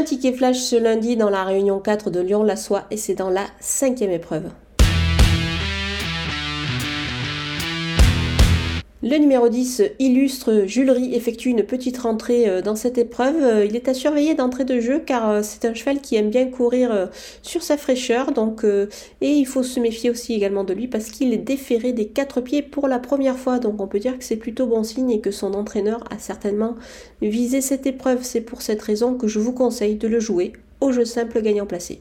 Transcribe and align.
Un 0.00 0.02
ticket 0.02 0.32
flash 0.32 0.56
ce 0.56 0.76
lundi 0.76 1.18
dans 1.18 1.28
la 1.28 1.44
réunion 1.44 1.78
4 1.78 2.10
de 2.10 2.20
Lyon-la-Soie 2.20 2.84
et 2.90 2.96
c'est 2.96 3.16
dans 3.16 3.28
la 3.28 3.44
cinquième 3.60 4.10
épreuve. 4.10 4.44
Le 9.02 9.16
numéro 9.16 9.48
10, 9.48 9.82
illustre 9.98 10.64
Julery, 10.66 11.14
effectue 11.14 11.48
une 11.48 11.62
petite 11.62 11.96
rentrée 11.96 12.46
euh, 12.46 12.60
dans 12.60 12.76
cette 12.76 12.98
épreuve. 12.98 13.42
Euh, 13.42 13.64
il 13.64 13.74
est 13.74 13.88
à 13.88 13.94
surveiller 13.94 14.34
d'entrée 14.34 14.66
de 14.66 14.78
jeu 14.78 14.98
car 14.98 15.30
euh, 15.30 15.40
c'est 15.42 15.64
un 15.64 15.72
cheval 15.72 16.02
qui 16.02 16.16
aime 16.16 16.28
bien 16.28 16.44
courir 16.50 17.08
sur 17.40 17.62
sa 17.62 17.78
fraîcheur. 17.78 18.32
Donc, 18.32 18.62
et 18.62 19.30
il 19.30 19.46
faut 19.46 19.62
se 19.62 19.80
méfier 19.80 20.10
aussi 20.10 20.34
également 20.34 20.64
de 20.64 20.74
lui 20.74 20.86
parce 20.86 21.10
qu'il 21.10 21.32
est 21.32 21.38
déféré 21.38 21.94
des 21.94 22.08
quatre 22.08 22.42
pieds 22.42 22.60
pour 22.60 22.88
la 22.88 22.98
première 22.98 23.38
fois. 23.38 23.58
Donc 23.58 23.80
on 23.80 23.86
peut 23.86 24.00
dire 24.00 24.18
que 24.18 24.24
c'est 24.24 24.36
plutôt 24.36 24.66
bon 24.66 24.84
signe 24.84 25.10
et 25.10 25.20
que 25.20 25.30
son 25.30 25.54
entraîneur 25.54 26.04
a 26.10 26.18
certainement 26.18 26.74
visé 27.22 27.62
cette 27.62 27.86
épreuve. 27.86 28.18
C'est 28.22 28.42
pour 28.42 28.60
cette 28.60 28.82
raison 28.82 29.14
que 29.14 29.28
je 29.28 29.38
vous 29.38 29.54
conseille 29.54 29.96
de 29.96 30.08
le 30.08 30.20
jouer 30.20 30.52
au 30.82 30.92
jeu 30.92 31.06
simple 31.06 31.40
gagnant 31.40 31.66
placé. 31.66 32.00